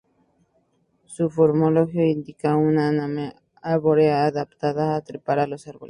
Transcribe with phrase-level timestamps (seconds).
[1.05, 5.79] Su morfología indica una anatomía arbórea, adaptada a trepar a los árboles.